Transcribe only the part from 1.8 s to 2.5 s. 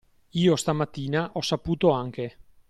anche.